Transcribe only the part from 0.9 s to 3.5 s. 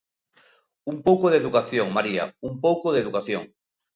Un pouco de educación, María, ¡un pouco de educación!